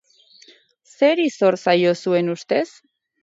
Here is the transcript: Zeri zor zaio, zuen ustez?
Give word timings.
Zeri 0.99 1.27
zor 1.35 1.57
zaio, 1.65 1.93
zuen 2.05 2.33
ustez? 2.37 2.65